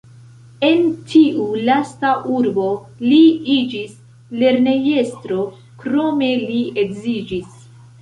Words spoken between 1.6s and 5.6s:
lasta urbo li iĝis lernejestro,